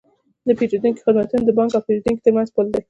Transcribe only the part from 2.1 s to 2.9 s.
ترمنځ پل دی۔